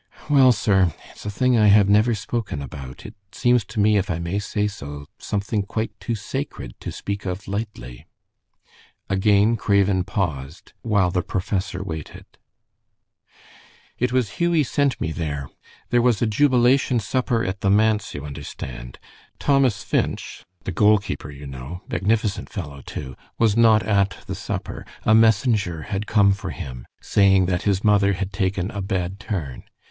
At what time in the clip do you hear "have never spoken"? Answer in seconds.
1.67-2.59